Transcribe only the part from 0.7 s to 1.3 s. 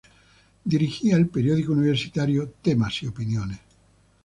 Dirigía el